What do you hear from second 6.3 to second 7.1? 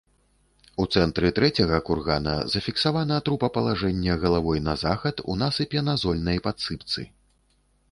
падсыпцы.